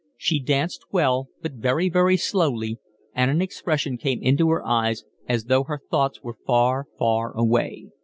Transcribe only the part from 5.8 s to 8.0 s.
thoughts were far, far away.